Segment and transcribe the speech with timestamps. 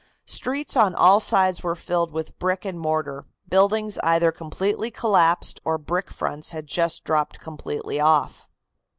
[0.25, 5.77] Streets on all sides were filled with brick and mortar, buildings either completely collapsed or
[5.77, 8.49] brick fronts had just dropped completely off.